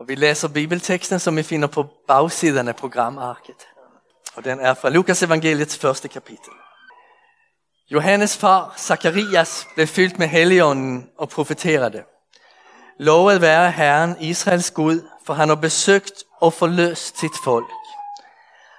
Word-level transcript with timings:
Og 0.00 0.08
vi 0.08 0.14
läser 0.14 0.48
bibeltexten 0.48 1.20
som 1.20 1.36
vi 1.36 1.42
finner 1.42 1.66
på 1.66 1.86
baksidan 2.08 2.68
av 2.68 2.72
programarket. 2.72 3.66
Och 4.36 4.42
den 4.42 4.60
är 4.60 4.74
från 4.74 4.92
Lukas 4.92 5.22
evangeliets 5.22 5.76
första 5.76 6.08
kapitel. 6.08 6.54
Johannes 7.88 8.36
far, 8.36 8.72
Sakarias, 8.76 9.66
blev 9.74 9.86
fyldt 9.86 10.18
med 10.18 10.28
Helligånden 10.28 11.06
och 11.18 11.30
profeterade. 11.30 12.04
Lovet 12.98 13.40
være 13.40 13.70
Herren, 13.70 14.16
Israels 14.20 14.70
Gud, 14.70 15.02
for 15.26 15.34
han 15.34 15.48
har 15.48 15.56
besøgt 15.56 16.24
og 16.40 16.52
forløst 16.52 17.18
sit 17.18 17.36
folk. 17.44 17.70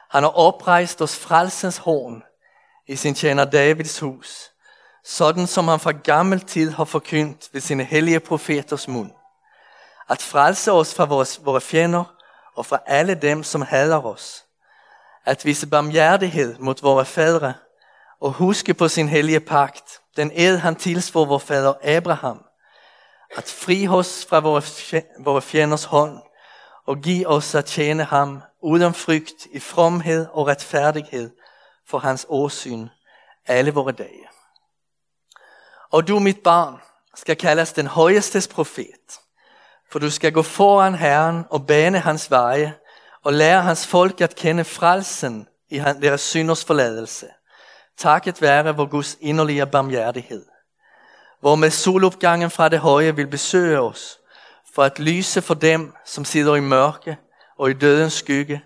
Han 0.10 0.24
har 0.24 0.32
oprejst 0.32 1.02
os 1.02 1.16
frelsens 1.16 1.78
horn 1.78 2.24
i 2.88 2.96
sin 2.96 3.16
tjener 3.16 3.46
Davids 3.46 4.00
hus, 4.00 4.52
sådan 5.04 5.48
som 5.48 5.68
han 5.68 5.80
fra 5.80 5.92
gammel 5.92 6.40
tid 6.40 6.72
har 6.72 6.86
forkyndt 6.86 7.50
ved 7.54 7.62
sine 7.62 7.84
hellige 7.84 8.20
profeters 8.20 8.88
mund. 8.88 9.12
At 10.10 10.22
frelse 10.22 10.72
os 10.72 10.94
fra 10.94 11.06
vores, 11.06 11.46
vores 11.46 11.64
fjender 11.64 12.04
og 12.56 12.66
fra 12.66 12.80
alle 12.86 13.16
dem, 13.16 13.44
som 13.44 13.62
hader 13.62 14.06
os. 14.06 14.46
At 15.26 15.46
vise 15.46 15.68
barmhjertighed 15.68 16.56
mod 16.60 16.76
vores 16.82 17.10
fædre 17.10 17.54
og 18.22 18.32
huske 18.32 18.74
på 18.74 18.88
sin 18.88 19.10
hellige 19.10 19.40
pagt, 19.40 20.02
den 20.16 20.32
ed 20.34 20.58
han 20.58 20.76
tilsvor 20.76 21.26
vor 21.26 21.38
fader 21.38 21.74
Abraham, 21.84 22.46
at 23.36 23.44
fri 23.44 23.88
os 23.88 24.26
fra 24.30 24.40
vores 25.20 25.46
fjenders 25.46 25.84
hånd 25.84 26.20
og 26.86 26.98
give 26.98 27.28
os 27.28 27.56
at 27.56 27.66
tjene 27.66 28.04
ham 28.04 28.42
uden 28.62 28.94
frygt 28.94 29.46
i 29.52 29.60
fromhed 29.60 30.28
og 30.32 30.48
retfærdighed 30.48 31.32
for 31.88 31.98
hans 31.98 32.26
åsyn 32.30 32.88
alle 33.46 33.74
vore 33.74 33.92
dage. 33.92 34.28
Og 35.92 36.08
du, 36.08 36.20
mit 36.20 36.44
barn, 36.44 36.82
skal 37.16 37.36
kaldes 37.36 37.74
den 37.74 37.88
højestes 37.88 38.48
profet, 38.48 39.20
for 39.92 40.00
du 40.00 40.10
skal 40.10 40.32
gå 40.32 40.42
foran 40.42 40.96
Herren 40.96 41.46
og 41.50 41.68
bane 41.68 42.00
hans 42.00 42.32
veje 42.32 42.74
og 43.24 43.34
lære 43.34 43.62
hans 43.62 43.88
folk 43.88 44.22
at 44.22 44.36
kende 44.36 44.64
frelsen 44.64 45.48
i 45.70 45.80
deres 46.02 46.22
synders 46.22 46.66
forladelse, 46.66 47.28
takket 47.98 48.42
være 48.42 48.76
vor 48.76 48.86
Guds 48.86 49.18
inderlige 49.22 49.66
barmhjertighed, 49.66 50.46
hvor 51.40 51.56
med 51.56 51.70
solopgangen 51.70 52.52
fra 52.52 52.70
det 52.70 52.80
høje 52.80 53.16
vil 53.16 53.28
besøge 53.28 53.80
os, 53.80 54.20
for 54.76 54.84
at 54.84 55.00
lyse 55.00 55.42
for 55.42 55.54
dem, 55.54 55.94
som 56.06 56.26
sidder 56.26 56.56
i 56.56 56.60
mørke 56.60 57.18
og 57.58 57.70
i 57.70 57.74
dødens 57.74 58.14
skygge, 58.14 58.64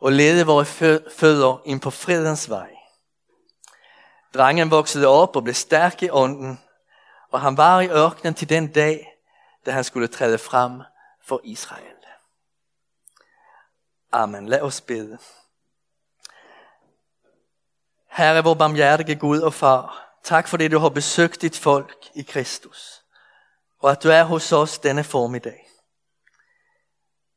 og 0.00 0.12
lede 0.12 0.46
vores 0.46 0.68
fødder 1.16 1.62
ind 1.64 1.80
på 1.80 1.90
fredens 1.90 2.50
vej. 2.50 2.70
Drengen 4.34 4.70
voksede 4.70 5.06
op 5.06 5.36
og 5.36 5.44
blev 5.44 5.54
stærk 5.54 6.02
i 6.02 6.10
ånden, 6.10 6.60
og 7.32 7.40
han 7.40 7.56
var 7.56 7.80
i 7.80 7.88
ørkenen 7.88 8.34
til 8.34 8.48
den 8.48 8.66
dag, 8.66 9.11
da 9.66 9.70
han 9.70 9.84
skulle 9.84 10.08
træde 10.08 10.38
frem 10.38 10.82
for 11.24 11.40
Israel. 11.44 11.96
Amen. 14.12 14.48
Lad 14.48 14.60
os 14.60 14.80
bede. 14.80 15.18
Herre, 18.10 18.44
vor 18.44 18.54
barmhjertige 18.54 19.18
Gud 19.18 19.40
og 19.40 19.54
Far, 19.54 20.18
tak 20.22 20.48
for 20.48 20.56
det, 20.56 20.70
du 20.70 20.78
har 20.78 20.88
besøgt 20.88 21.42
dit 21.42 21.58
folk 21.58 22.10
i 22.14 22.22
Kristus, 22.22 23.04
og 23.78 23.90
at 23.90 24.02
du 24.02 24.08
er 24.08 24.22
hos 24.22 24.52
os 24.52 24.78
denne 24.78 25.04
formiddag. 25.04 25.68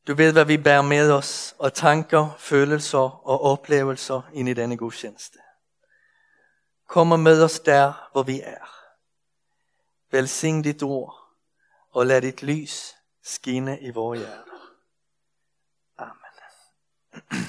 Du 0.06 0.14
ved, 0.14 0.32
hvad 0.32 0.44
vi 0.44 0.56
bærer 0.56 0.82
med 0.82 1.12
os, 1.12 1.54
og 1.58 1.74
tanker, 1.74 2.30
følelser 2.38 3.26
og 3.26 3.42
oplevelser 3.42 4.22
ind 4.32 4.48
i 4.48 4.54
denne 4.54 4.76
gudstjeneste. 4.76 5.38
Kom 6.88 7.12
og 7.12 7.20
mød 7.20 7.42
os 7.42 7.60
der, 7.60 8.08
hvor 8.12 8.22
vi 8.22 8.40
er. 8.40 8.88
Velsign 10.10 10.62
dit 10.62 10.82
ord, 10.82 11.25
og 11.96 12.06
lad 12.06 12.22
dit 12.22 12.42
lys 12.42 12.96
skinne 13.24 13.80
i 13.80 13.90
vores 13.90 14.18
hjerter. 14.20 14.42
Amen. 15.98 17.46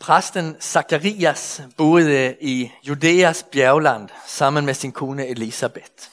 Præsten 0.00 0.60
Zacharias 0.60 1.62
boede 1.76 2.36
i 2.40 2.72
Judæas 2.82 3.42
bjergland 3.52 4.08
sammen 4.26 4.66
med 4.66 4.74
sin 4.74 4.92
kone 4.92 5.26
Elisabeth. 5.26 6.10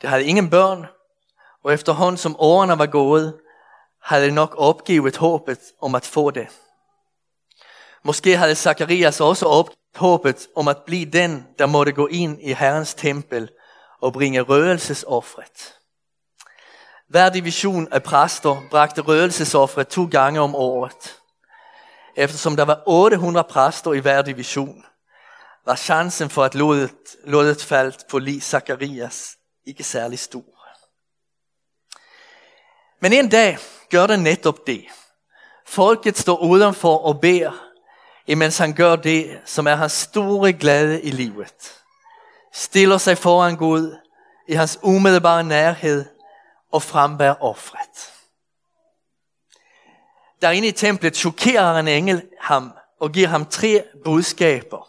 Det 0.00 0.10
havde 0.10 0.24
ingen 0.24 0.50
børn, 0.50 0.86
og 1.62 1.72
efterhånden 1.72 2.18
som 2.18 2.36
årene 2.38 2.78
var 2.78 2.86
gået, 2.86 3.40
havde 4.02 4.26
de 4.26 4.34
nok 4.34 4.54
opgivet 4.58 5.16
håbet 5.16 5.60
om 5.80 5.94
at 5.94 6.06
få 6.06 6.30
det. 6.30 6.48
Måske 8.02 8.36
havde 8.36 8.54
Zacharias 8.54 9.20
også 9.20 9.46
opgivet 9.46 9.81
håbet 9.94 10.48
om 10.56 10.68
at 10.68 10.78
blive 10.86 11.04
den, 11.04 11.46
der 11.58 11.66
måtte 11.66 11.92
gå 11.92 12.06
ind 12.06 12.42
i 12.42 12.52
Herrens 12.52 12.94
tempel 12.94 13.50
og 14.00 14.12
bringe 14.12 14.40
røgelsesoffret. 14.40 15.74
Hver 17.08 17.28
division 17.28 17.92
af 17.92 18.02
præster 18.02 18.62
bragte 18.70 19.00
røgelsesoffret 19.00 19.88
to 19.88 20.08
gange 20.10 20.40
om 20.40 20.54
året. 20.54 21.16
Eftersom 22.16 22.56
der 22.56 22.64
var 22.64 22.82
800 22.86 23.44
præster 23.50 23.92
i 23.92 23.98
hver 23.98 24.22
division, 24.22 24.84
var 25.66 25.76
chancen 25.76 26.30
for 26.30 26.44
at 26.44 26.54
lodet, 26.54 27.16
lodet 27.24 27.64
faldt 27.64 28.04
på 28.10 28.18
Li 28.18 28.40
Zacharias 28.40 29.36
ikke 29.66 29.84
særlig 29.84 30.18
stor. 30.18 30.44
Men 33.00 33.12
en 33.12 33.28
dag 33.28 33.58
gør 33.90 34.06
det 34.06 34.20
netop 34.20 34.66
det. 34.66 34.84
Folket 35.66 36.18
står 36.18 36.36
udenfor 36.36 36.98
og 36.98 37.20
beder, 37.20 37.71
imens 38.26 38.58
han 38.58 38.72
gør 38.72 38.96
det, 38.96 39.40
som 39.44 39.66
er 39.66 39.74
hans 39.74 39.92
store 39.92 40.52
glæde 40.52 41.02
i 41.02 41.10
livet. 41.10 41.72
Stiller 42.54 42.98
sig 42.98 43.18
foran 43.18 43.56
Gud 43.56 43.96
i 44.48 44.54
hans 44.54 44.78
umiddelbare 44.82 45.44
nærhed 45.44 46.04
og 46.72 46.82
frembærer 46.82 47.42
offret. 47.42 48.12
Derinde 50.42 50.68
i 50.68 50.72
templet 50.72 51.16
chokerer 51.16 51.78
en 51.78 51.88
engel 51.88 52.22
ham 52.40 52.72
og 53.00 53.12
giver 53.12 53.28
ham 53.28 53.46
tre 53.46 53.84
budskaber, 54.04 54.88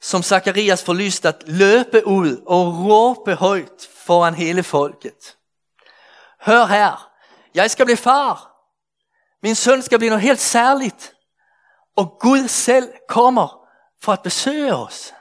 som 0.00 0.22
Zacharias 0.22 0.84
får 0.84 0.92
lyst 0.92 1.24
at 1.24 1.42
løbe 1.46 2.06
ud 2.06 2.42
og 2.46 2.86
råbe 2.86 3.34
højt 3.34 3.88
foran 3.96 4.34
hele 4.34 4.62
folket. 4.62 5.36
Hør 6.40 6.64
her, 6.64 7.10
jeg 7.54 7.70
skal 7.70 7.84
blive 7.84 7.96
far. 7.96 8.48
Min 9.42 9.54
søn 9.54 9.82
skal 9.82 9.98
blive 9.98 10.10
noget 10.10 10.22
helt 10.22 10.40
særligt. 10.40 11.14
Og 11.96 12.18
Gud 12.20 12.48
selv 12.48 12.92
kommer 13.08 13.68
for 14.02 14.12
at 14.12 14.22
besøge 14.22 14.76
os. 14.76 15.14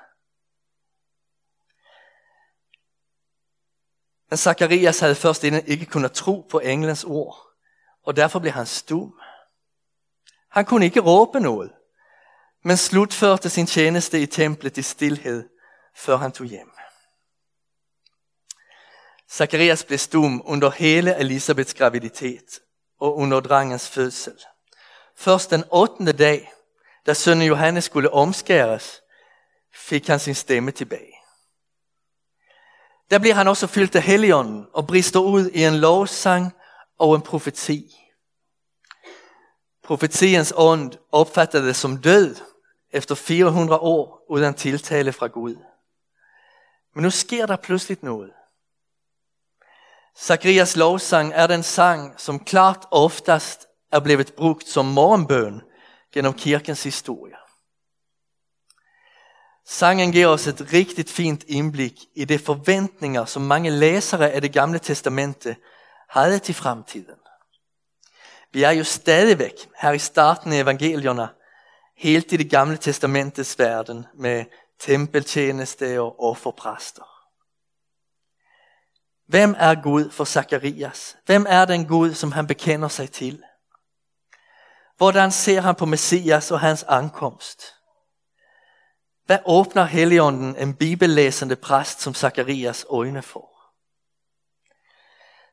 Men 4.29 4.37
Zacharias 4.37 4.99
havde 4.99 5.15
først 5.15 5.43
inden 5.43 5.65
ikke 5.65 5.85
kunnet 5.85 6.11
tro 6.11 6.47
på 6.49 6.59
englens 6.59 7.03
ord, 7.03 7.47
og 8.03 8.15
derfor 8.15 8.39
blev 8.39 8.51
han 8.51 8.65
stum. 8.65 9.19
Han 10.49 10.65
kunne 10.65 10.85
ikke 10.85 10.99
råbe 10.99 11.39
noget, 11.39 11.71
men 12.63 12.77
slutførte 12.77 13.49
sin 13.49 13.65
tjeneste 13.65 14.21
i 14.21 14.25
templet 14.25 14.77
i 14.77 14.81
stillhed, 14.81 15.49
før 15.95 16.17
han 16.17 16.31
tog 16.31 16.47
hjem. 16.47 16.71
Zacharias 19.31 19.83
blev 19.83 19.99
stum 19.99 20.41
under 20.45 20.69
hele 20.69 21.15
Elisabeths 21.15 21.73
graviditet 21.73 22.59
og 22.99 23.17
under 23.17 23.39
drangens 23.39 23.89
fødsel. 23.89 24.43
Først 25.15 25.51
den 25.51 25.63
8. 25.71 26.11
dag, 26.11 26.51
da 27.05 27.13
sønnen 27.13 27.47
Johannes 27.47 27.83
skulle 27.83 28.13
omskæres, 28.13 29.01
fik 29.73 30.07
han 30.07 30.19
sin 30.19 30.35
stemme 30.35 30.71
tilbage. 30.71 31.13
Der 33.11 33.19
bliver 33.19 33.35
han 33.35 33.47
også 33.47 33.67
fyldt 33.67 33.95
af 33.95 34.01
Helligånden 34.01 34.67
og 34.73 34.87
brister 34.87 35.19
ud 35.19 35.49
i 35.49 35.63
en 35.63 35.75
lovsang 35.75 36.53
og 36.99 37.15
en 37.15 37.21
profeti. 37.21 37.95
Profetiens 39.83 40.53
ånd 40.55 40.93
opfattede 41.11 41.67
det 41.67 41.75
som 41.75 41.97
død 41.97 42.35
efter 42.91 43.15
400 43.15 43.79
år 43.79 44.25
uden 44.29 44.53
tiltale 44.53 45.13
fra 45.13 45.27
Gud. 45.27 45.55
Men 46.95 47.03
nu 47.03 47.09
sker 47.09 47.45
der 47.45 47.55
pludselig 47.55 47.97
noget. 48.01 48.31
Zacharias 50.19 50.75
lovsang 50.75 51.31
er 51.35 51.47
den 51.47 51.63
sang, 51.63 52.19
som 52.19 52.39
klart 52.39 52.85
oftast 52.91 53.67
er 53.91 53.99
blevet 53.99 54.33
brugt 54.33 54.67
som 54.67 54.85
morgenbøn 54.85 55.61
gennem 56.13 56.33
kirkens 56.33 56.83
historie. 56.83 57.35
Sangen 59.65 60.11
giver 60.11 60.27
os 60.27 60.47
et 60.47 60.73
riktigt 60.73 61.09
fint 61.09 61.43
indblik 61.47 61.93
i 62.15 62.25
de 62.25 62.39
forventninger, 62.39 63.25
som 63.25 63.41
mange 63.41 63.69
læsere 63.69 64.31
af 64.31 64.41
det 64.41 64.53
gamle 64.53 64.79
testamente 64.79 65.55
havde 66.09 66.39
til 66.39 66.55
fremtiden. 66.55 67.19
Vi 68.51 68.63
er 68.63 68.71
jo 68.71 68.83
stadigvæk 68.83 69.69
her 69.81 69.91
i 69.91 69.99
starten 69.99 70.53
af 70.53 70.59
evangelierna 70.59 71.27
helt 71.97 72.31
i 72.31 72.37
det 72.37 72.49
gamle 72.49 72.77
testamentets 72.77 73.59
verden 73.59 74.05
med 74.13 74.45
tempeltjeneste 74.79 76.01
og 76.01 76.23
offerpræster. 76.23 77.03
Hvem 79.27 79.55
er 79.57 79.81
Gud 79.83 80.09
for 80.09 80.23
Zakarias? 80.23 81.17
Hvem 81.25 81.45
er 81.49 81.65
den 81.65 81.85
Gud, 81.85 82.13
som 82.13 82.31
han 82.31 82.47
bekender 82.47 82.87
sig 82.87 83.11
til? 83.11 83.43
Hvordan 85.01 85.31
ser 85.31 85.61
han 85.61 85.75
på 85.75 85.85
Messias 85.85 86.51
og 86.51 86.59
hans 86.59 86.83
ankomst? 86.83 87.75
Hvad 89.25 89.37
åbner 89.45 89.83
Helligånden 89.83 90.55
en 90.55 90.75
bibellæsende 90.75 91.55
præst 91.55 92.01
som 92.01 92.13
Zakarias 92.13 92.85
øjne 92.89 93.21
for? 93.21 93.49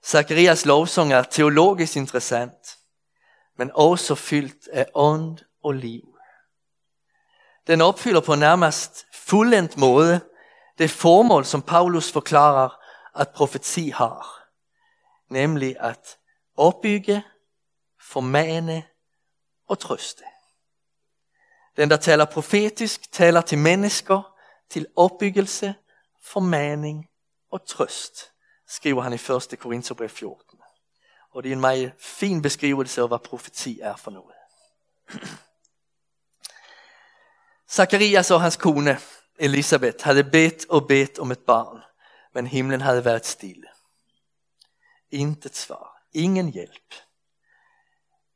Sakarias 0.03 0.67
lovsång 0.67 1.13
är 1.13 1.23
teologiskt 1.23 1.97
intressant, 1.97 2.79
men 3.59 3.71
också 3.75 4.15
fyldt 4.15 4.69
af 4.73 4.87
ånd 4.95 5.39
og 5.65 5.75
liv. 5.75 6.19
Den 7.67 7.81
opfylder 7.81 8.21
på 8.21 8.35
nærmest 8.35 9.07
fuldendt 9.15 9.77
måde 9.77 10.21
det 10.79 10.91
formål, 10.91 11.45
som 11.45 11.63
Paulus 11.63 12.13
forklarer, 12.13 12.69
at 13.15 13.29
profeti 13.29 13.89
har. 13.89 14.27
Nemlig 15.31 15.77
at 15.81 16.19
opbygge, 16.57 17.23
formane 18.01 18.85
og 19.69 19.79
trøste. 19.79 20.25
Den, 21.77 21.91
der 21.91 21.97
taler 21.97 22.25
profetisk, 22.25 23.13
taler 23.13 23.41
til 23.41 23.59
mennesker, 23.59 24.35
til 24.71 24.87
opbyggelse, 24.97 25.75
formaning 26.23 27.09
og 27.51 27.67
trøst, 27.67 28.33
skriver 28.69 29.03
han 29.03 29.13
i 29.13 29.17
1. 29.53 29.59
Korintherbrev 29.59 30.09
14. 30.09 30.59
Og 31.31 31.43
det 31.43 31.49
er 31.49 31.53
en 31.53 31.61
meget 31.61 31.93
fin 31.99 32.43
beskrivelse 32.43 33.01
af, 33.01 33.09
hvad 33.09 33.19
profeti 33.19 33.81
er 33.81 33.97
for 33.97 34.11
noget. 34.11 34.35
Zacharias 37.77 38.31
og 38.31 38.41
hans 38.41 38.57
kone 38.57 38.99
Elisabeth 39.39 40.05
havde 40.05 40.25
bedt 40.25 40.69
og 40.69 40.89
bedt 40.89 41.19
om 41.19 41.31
et 41.31 41.39
barn, 41.39 41.83
men 42.35 42.47
himlen 42.47 42.81
havde 42.81 43.05
været 43.05 43.27
stille. 43.27 43.67
Intet 45.11 45.57
svar, 45.57 46.03
ingen 46.13 46.49
hjælp. 46.49 46.95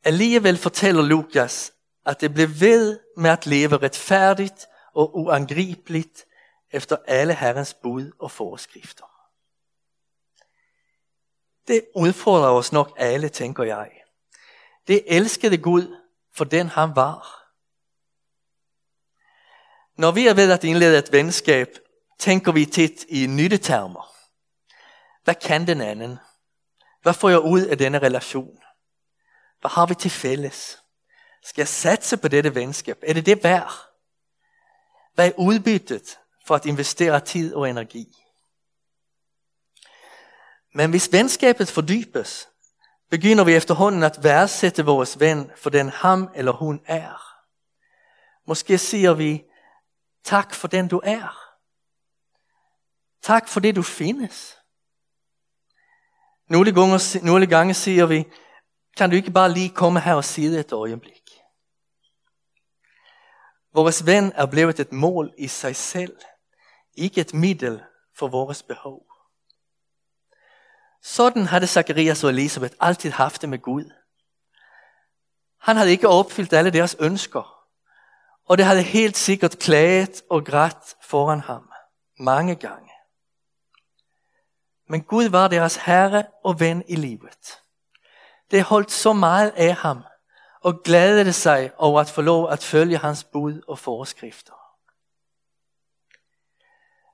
Alligevel 0.05 0.59
fortæller 0.59 1.03
Lukas, 1.03 1.73
at 2.07 2.21
det 2.21 2.35
blev 2.35 2.49
ved 2.61 3.01
med 3.17 3.31
at 3.31 3.47
leve 3.47 3.77
retfærdigt 3.77 4.67
og 4.95 5.17
uangribeligt 5.17 6.25
efter 6.71 6.97
alle 7.07 7.35
Herrens 7.35 7.75
bud 7.75 8.11
og 8.19 8.31
forskrifter. 8.31 9.05
Det 11.69 11.85
udfordrer 11.95 12.51
os 12.51 12.73
nok 12.73 12.93
alle, 12.97 13.29
tænker 13.29 13.65
jeg. 13.65 13.91
Det 14.87 15.05
elskede 15.07 15.59
Gud 15.59 15.97
for 16.35 16.45
den 16.45 16.69
han 16.69 16.97
var. 16.97 17.43
Når 19.97 20.11
vi 20.11 20.27
er 20.27 20.35
ved 20.35 20.53
at 20.53 20.65
indlede 20.65 20.99
et 20.99 21.13
venskab, 21.13 21.69
tænker 22.19 22.53
vi 22.53 22.67
tit 22.67 23.05
i 23.09 23.27
nyttetermer. 23.27 24.15
Hvad 25.25 25.35
kan 25.35 25.67
den 25.67 25.81
anden? 25.81 26.19
Hvad 27.03 27.15
får 27.15 27.29
jeg 27.29 27.41
ud 27.41 27.61
af 27.61 27.79
denne 27.79 27.99
relation? 27.99 28.62
Hvad 29.63 29.71
har 29.71 29.87
vi 29.87 29.95
til 29.95 30.11
fælles? 30.11 30.83
Skal 31.45 31.63
jeg 31.63 31.69
satse 31.69 32.17
på 32.17 32.29
dette 32.29 32.55
venskab? 32.55 32.99
Er 33.03 33.15
det 33.15 33.27
det 33.27 33.45
værd? 33.45 33.73
Hvad 35.15 35.29
er 35.29 35.33
udbyttet 35.39 36.19
for 36.47 36.55
at 36.55 36.67
investere 36.67 37.21
tid 37.21 37.55
og 37.55 37.71
energi? 37.71 38.17
Men 40.75 40.91
hvis 40.91 41.13
venskabet 41.13 41.69
fordybes, 41.69 42.49
begynder 43.11 43.45
vi 43.45 43.55
efterhånden 43.55 44.03
at 44.03 44.25
værdsætte 44.25 44.85
vores 44.85 45.21
ven 45.21 45.51
for 45.57 45.71
den 45.71 45.89
ham 45.89 46.31
eller 46.35 46.53
hun 46.53 46.83
er. 46.87 47.43
Måske 48.47 48.79
siger 48.79 49.15
vi, 49.15 49.45
tak 50.25 50.55
for 50.55 50.69
den 50.69 50.89
du 50.89 51.01
er. 51.05 51.39
Tak 53.23 53.49
for 53.49 53.61
det 53.61 53.77
du 53.77 53.83
findes. 53.83 54.59
Nogle 56.49 56.73
gange, 56.73 57.27
nogle 57.27 57.47
gange 57.47 57.75
siger 57.75 58.07
vi, 58.07 58.27
kan 58.97 59.11
du 59.11 59.17
ikke 59.17 59.31
bare 59.31 59.53
lige 59.53 59.71
komme 59.71 60.01
her 60.01 60.15
og 60.15 60.25
sidde 60.25 60.61
et 60.61 60.73
øjeblik? 60.73 61.23
Vores 63.75 64.07
ven 64.07 64.33
er 64.35 64.47
blevet 64.47 64.81
et 64.81 64.93
mål 64.93 65.35
i 65.39 65.49
sig 65.49 65.77
selv, 65.77 66.17
ikke 66.95 67.21
et 67.21 67.35
middel 67.35 67.83
for 68.19 68.29
vores 68.29 68.63
behov. 68.63 69.07
Sådan 71.03 71.47
havde 71.47 71.67
Zacharias 71.67 72.25
og 72.25 72.31
Elisabeth 72.31 72.75
altid 72.81 73.11
haft 73.11 73.41
det 73.41 73.49
med 73.49 73.59
Gud. 73.59 73.91
Han 75.61 75.77
havde 75.77 75.91
ikke 75.91 76.09
opfyldt 76.09 76.53
alle 76.53 76.71
deres 76.71 76.97
ønsker, 77.01 77.67
og 78.45 78.59
det 78.59 78.67
havde 78.67 78.83
helt 78.83 79.17
sikkert 79.17 79.59
klaget 79.59 80.23
og 80.31 80.45
grædt 80.45 80.97
foran 81.03 81.41
ham 81.41 81.71
mange 82.19 82.55
gange. 82.55 82.91
Men 84.89 85.03
Gud 85.03 85.29
var 85.29 85.49
deres 85.49 85.77
herre 85.77 86.25
og 86.45 86.61
ven 86.61 86.85
i 86.89 86.97
livet. 86.97 87.62
Det 88.53 88.63
holdt 88.63 88.91
så 88.91 89.13
meget 89.13 89.51
af 89.57 89.75
ham, 89.75 90.05
og 90.61 90.83
glædede 90.85 91.33
sig 91.33 91.71
over 91.77 92.01
at 92.01 92.11
få 92.11 92.23
lov 92.23 92.51
at 92.51 92.63
følge 92.63 92.99
hans 92.99 93.25
bud 93.25 93.63
og 93.69 93.79
forskrifter. 93.79 94.53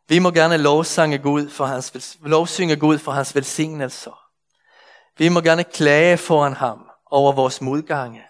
Vi 0.09 0.19
må 0.19 0.31
gerne 0.31 0.57
lovsange 0.57 1.19
Gud 1.19 1.51
for 1.51 1.65
hans, 1.65 2.17
lovsynge 2.21 2.77
Gud 2.77 2.99
for 2.99 3.13
hans 3.13 3.35
velsignelser. 3.35 4.25
Vi 5.19 5.29
må 5.29 5.41
gerne 5.41 5.65
klage 5.65 6.19
foran 6.19 6.53
ham 6.53 6.91
over 7.07 7.33
vores 7.33 7.61
modgange. 7.61 8.25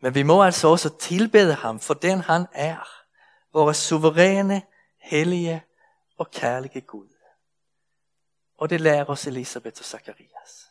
Men 0.00 0.14
vi 0.14 0.22
må 0.22 0.42
altså 0.42 0.68
også 0.68 0.98
tilbede 0.98 1.54
ham 1.54 1.80
for 1.80 1.94
den 1.94 2.20
han 2.20 2.46
er. 2.52 2.88
Vores 3.52 3.76
suveræne, 3.76 4.62
hellige 4.98 5.64
og 6.18 6.30
kærlige 6.30 6.80
Gud. 6.80 7.08
Og 8.58 8.70
det 8.70 8.80
lærer 8.80 9.04
os 9.04 9.26
Elisabeth 9.26 9.80
og 9.80 9.84
Zacharias. 9.84 10.63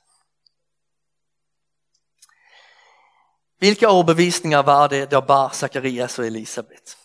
Vilka 3.63 3.85
overbevisninger 3.85 4.59
var 4.59 4.87
det, 4.87 5.11
der 5.11 5.19
bar 5.19 5.49
Zacharias 5.53 6.19
og 6.19 6.27
Elisabeth? 6.27 6.97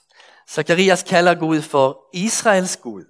Zacharias 0.49 1.03
kalder 1.03 1.35
Gud 1.35 1.63
for 1.63 2.09
Israels 2.13 2.77
Gud. 2.77 3.05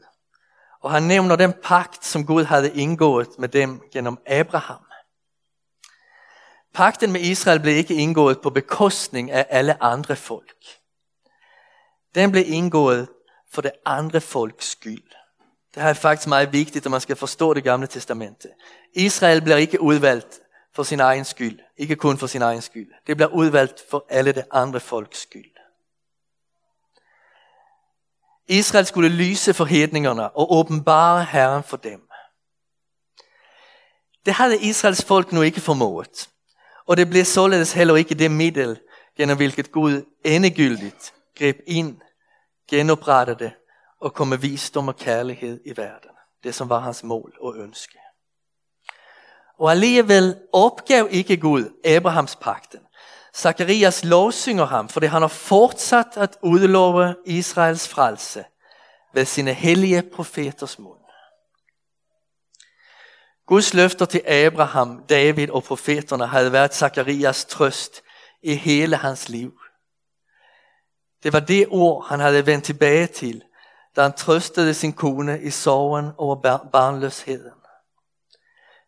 Og 0.81 0.91
han 0.91 1.03
nævner 1.03 1.37
den 1.37 1.53
pagt, 1.62 2.06
som 2.06 2.27
Gud 2.27 2.45
havde 2.45 2.75
indgået 2.75 3.29
med 3.39 3.49
dem 3.49 3.81
gennem 3.93 4.19
Abraham. 4.27 4.85
Pakten 6.75 7.12
med 7.12 7.21
Israel 7.21 7.61
blev 7.61 7.77
ikke 7.77 7.95
indgået 7.95 8.41
på 8.41 8.50
bekostning 8.50 9.31
af 9.31 9.47
alle 9.51 9.83
andre 9.83 10.17
folk. 10.17 10.65
Den 12.15 12.31
blev 12.31 12.44
indgået 12.47 13.09
for 13.53 13.62
det 13.62 13.73
andre 13.85 14.21
folks 14.21 14.71
skyld. 14.71 15.11
Det 15.75 15.83
her 15.83 15.91
er 15.91 15.94
faktisk 15.94 16.29
meget 16.29 16.53
vigtigt, 16.53 16.87
at 16.87 16.91
man 16.91 17.01
skal 17.01 17.17
forstå 17.17 17.55
det 17.55 17.65
gamle 17.65 17.87
testamente. 17.87 18.49
Israel 18.94 19.43
bliver 19.43 19.56
ikke 19.56 19.81
udvalgt 19.81 20.41
for 20.79 20.83
sin 20.83 21.01
egen 21.01 21.25
skyld. 21.25 21.59
Ikke 21.77 21.97
kun 21.97 22.19
for 22.19 22.27
sin 22.27 22.43
egen 22.43 22.63
skyld. 22.63 22.89
Det 23.07 23.17
bliver 23.17 23.29
udvalgt 23.29 23.83
for 23.91 24.07
alle 24.09 24.33
det 24.33 24.45
andre 24.51 24.81
folks 24.81 25.23
skyld. 25.23 25.51
Israel 28.49 28.87
skulle 28.87 29.09
lyse 29.09 29.55
for 29.55 29.65
hedningerne 29.65 30.37
og 30.37 30.53
åbenbare 30.53 31.25
Herren 31.25 31.63
for 31.63 31.77
dem. 31.77 32.01
Det 34.27 34.35
havde 34.35 34.61
Israels 34.61 35.05
folk 35.05 35.32
nu 35.32 35.43
ikke 35.43 35.61
formået. 35.61 36.29
Og 36.87 36.97
det 36.97 37.08
blev 37.08 37.25
således 37.25 37.73
heller 37.73 37.97
ikke 37.97 38.15
det 38.15 38.31
middel, 38.31 38.81
gennem 39.17 39.37
hvilket 39.37 39.73
Gud 39.73 40.03
endegyldigt 40.25 41.15
greb 41.39 41.56
ind, 41.67 42.01
genoprettede 42.70 43.53
og 44.01 44.15
kom 44.15 44.29
med 44.29 44.39
visdom 44.39 44.89
og 44.89 44.97
kærlighed 44.97 45.61
i 45.65 45.77
verden. 45.77 46.11
Det 46.43 46.55
som 46.55 46.69
var 46.69 46.79
hans 46.79 47.05
mål 47.05 47.37
og 47.41 47.56
ønske. 47.56 47.99
Og 49.58 49.70
alligevel 49.70 50.36
opgav 50.53 51.08
ikke 51.10 51.36
Gud 51.36 51.65
Abrahams 51.84 52.36
pakten. 52.36 52.81
Zakarias 53.36 54.05
lovsynger 54.05 54.65
ham, 54.65 54.88
fordi 54.88 55.06
han 55.06 55.22
har 55.22 55.29
fortsat 55.29 56.06
at 56.17 56.36
udlove 56.43 57.17
Israels 57.24 57.88
frelse 57.88 58.44
ved 59.15 59.24
sine 59.24 59.53
hellige 59.53 60.03
profeters 60.03 60.79
mund. 60.79 60.98
Guds 63.46 63.74
løfter 63.74 64.05
til 64.05 64.22
Abraham, 64.27 65.05
David 65.08 65.50
og 65.50 65.62
profeterne 65.62 66.27
havde 66.27 66.53
været 66.53 66.74
Zakarias 66.74 67.44
trøst 67.44 68.03
i 68.43 68.55
hele 68.55 68.96
hans 68.96 69.29
liv. 69.29 69.53
Det 71.22 71.32
var 71.32 71.41
det 71.41 71.67
ord, 71.70 72.08
han 72.08 72.20
havde 72.20 72.46
vendt 72.46 72.65
tilbage 72.65 73.06
til, 73.06 73.43
da 73.96 74.03
han 74.03 74.12
trøstede 74.12 74.74
sin 74.74 74.93
kone 74.93 75.41
i 75.43 75.50
sorgen 75.50 76.10
over 76.19 76.58
barnløsheden. 76.72 77.57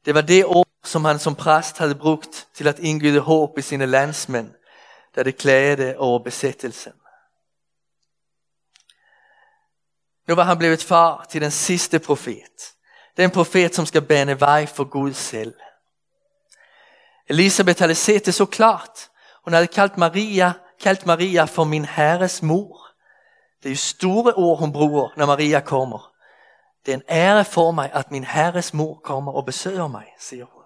Det 0.05 0.15
var 0.15 0.21
det 0.21 0.45
ord, 0.45 0.69
som 0.85 1.05
han 1.05 1.19
som 1.19 1.35
præst 1.35 1.79
havde 1.79 1.95
brugt 1.95 2.49
til 2.55 2.69
at 2.69 2.79
indgyde 2.79 3.21
håb 3.21 3.59
i 3.59 3.63
sine 3.63 3.87
landsmænd, 3.87 4.55
da 5.17 5.23
de 5.23 5.33
klagede 5.33 5.97
over 5.99 6.19
besættelsen. 6.19 6.93
Nu 10.29 10.35
var 10.35 10.43
han 10.43 10.59
blevet 10.59 10.83
far 10.83 11.27
til 11.31 11.41
den 11.41 11.51
sidste 11.51 11.99
profet. 11.99 12.75
Den 13.17 13.31
profet, 13.31 13.75
som 13.75 13.87
skal 13.87 14.03
bane 14.03 14.41
vej 14.41 14.67
for 14.67 14.85
Gud 14.85 15.13
selv. 15.13 15.55
Elisabeth 17.29 17.79
havde 17.79 17.95
set 17.95 18.27
det 18.27 18.35
så 18.35 18.47
klart. 18.47 19.11
Hun 19.45 19.53
havde 19.53 19.67
kaldt 19.67 19.97
Maria, 19.97 20.53
kaldt 20.81 21.07
Maria 21.07 21.45
for 21.45 21.65
min 21.65 21.85
herres 21.85 22.43
mor. 22.43 22.87
Det 23.63 23.69
er 23.69 23.71
jo 23.71 23.77
store 23.77 24.33
ord, 24.33 24.59
hun 24.59 24.73
bruger, 24.73 25.09
når 25.17 25.27
Maria 25.27 25.61
kommer. 25.61 26.10
Det 26.87 26.93
er 26.93 26.97
en 26.97 27.03
ære 27.09 27.45
for 27.45 27.71
mig, 27.71 27.91
at 27.93 28.11
min 28.11 28.25
herres 28.25 28.75
mor 28.75 29.01
kommer 29.05 29.33
og 29.33 29.47
besøger 29.47 29.89
mig, 29.89 30.07
siger 30.19 30.45
hun. 30.45 30.63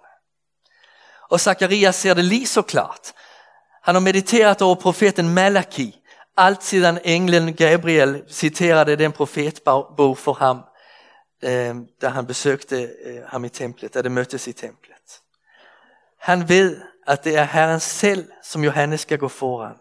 Og 1.31 1.41
Zacharias 1.41 1.95
ser 1.95 2.15
det 2.15 2.25
lige 2.25 2.47
så 2.47 2.63
klart. 2.63 3.13
Han 3.83 3.95
har 3.95 4.01
mediteret 4.01 4.63
over 4.63 4.75
profeten 4.75 5.35
Malaki, 5.35 6.01
alt 6.37 6.65
siden 6.65 6.99
ängeln 7.05 7.57
Gabriel 7.57 8.25
citerade 8.29 8.97
den 8.97 9.13
profetbog 9.13 10.19
för 10.19 10.33
ham 10.33 10.63
eh, 11.43 11.75
da 12.01 12.09
han 12.09 12.27
besøgte 12.27 12.91
øh, 13.05 13.23
ham 13.27 13.45
i 13.45 13.49
templet, 13.49 13.95
da 13.95 14.03
de 14.03 14.09
mødtes 14.09 14.47
i 14.47 14.53
templet. 14.53 15.21
Han 16.19 16.49
ved, 16.49 16.83
at 17.07 17.25
det 17.25 17.37
er 17.39 17.45
Herren 17.45 17.81
selv, 17.81 18.31
som 18.43 18.65
Johannes 18.65 19.01
skal 19.01 19.19
gå 19.19 19.29
foran. 19.29 19.77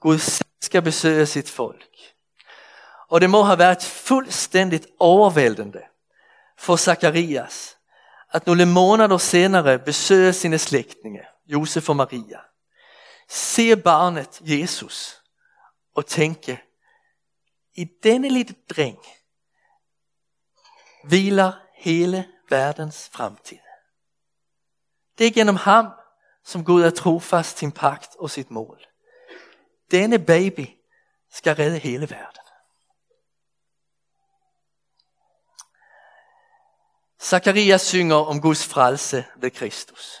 Gud 0.00 0.18
selv 0.18 0.48
skal 0.62 0.82
besøge 0.82 1.26
sit 1.26 1.50
folk. 1.50 1.88
Og 3.08 3.20
det 3.20 3.30
må 3.30 3.42
have 3.42 3.58
været 3.58 3.82
fuldstændigt 3.82 4.86
overvældende 4.98 5.82
for 6.58 6.76
Zakarias, 6.76 7.76
at 8.32 8.46
nogle 8.46 8.66
måneder 8.66 9.18
senere 9.18 9.78
besøge 9.78 10.32
sine 10.32 10.58
slægtninge, 10.58 11.22
Josef 11.46 11.88
og 11.88 11.96
Maria, 11.96 12.40
se 13.28 13.76
barnet 13.76 14.40
Jesus 14.40 15.22
og 15.94 16.06
tænke, 16.06 16.62
i 17.74 17.84
denne 18.02 18.28
lille 18.28 18.54
dreng 18.70 18.98
hviler 21.04 21.52
hele 21.74 22.28
verdens 22.50 23.10
fremtid. 23.12 23.58
Det 25.18 25.26
er 25.26 25.30
gennem 25.30 25.56
ham, 25.56 25.86
som 26.44 26.64
Gud 26.64 26.82
er 26.82 26.90
trofast 26.90 27.58
sin 27.58 27.72
pagt 27.72 28.16
og 28.18 28.30
sit 28.30 28.50
mål. 28.50 28.80
Denne 29.90 30.18
baby 30.18 30.68
skal 31.32 31.56
redde 31.56 31.78
hele 31.78 32.10
verden. 32.10 32.45
Sakarias 37.20 37.82
synger 37.82 38.16
om 38.16 38.40
Guds 38.40 38.66
frelse 38.66 39.24
ved 39.36 39.50
Kristus. 39.50 40.20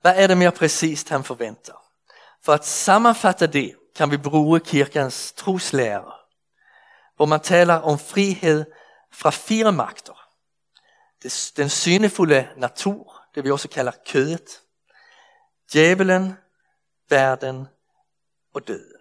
Hvad 0.00 0.12
er 0.16 0.26
det 0.26 0.38
mere 0.38 0.52
præcist 0.52 1.08
han 1.08 1.24
forventer? 1.24 1.74
For 2.42 2.52
at 2.52 2.66
sammenfatte 2.66 3.46
det 3.46 3.76
kan 3.96 4.10
vi 4.10 4.16
bruge 4.16 4.60
kirkens 4.60 5.32
troslære, 5.32 6.12
hvor 7.16 7.26
man 7.26 7.40
taler 7.40 7.74
om 7.74 7.98
frihed 7.98 8.64
fra 9.12 9.30
fire 9.30 9.72
magter. 9.72 10.28
Den 11.56 11.68
synefulde 11.68 12.48
natur, 12.56 13.22
det 13.34 13.44
vi 13.44 13.50
også 13.50 13.68
kalder 13.68 13.92
kødet, 14.06 14.62
djævelen, 15.72 16.36
verden 17.08 17.68
og 18.54 18.68
døden. 18.68 18.99